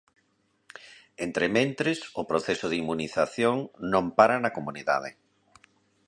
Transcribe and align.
Entrementres, 1.27 1.99
o 2.21 2.23
proceso 2.31 2.65
de 2.69 2.79
inmunización 2.81 3.57
non 3.93 4.05
para 4.17 4.35
na 4.43 4.53
comunidade. 4.57 5.09